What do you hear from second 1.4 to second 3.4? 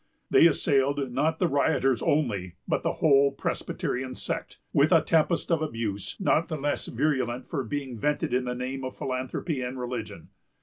rioters only, but the whole